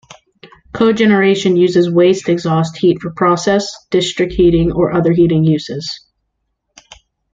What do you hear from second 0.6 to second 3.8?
Cogeneration uses waste exhaust heat for process,